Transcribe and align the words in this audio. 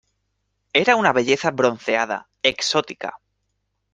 era 0.79 0.95
una 0.99 1.13
belleza 1.17 1.51
bronceada, 1.51 2.27
exótica 2.41 3.13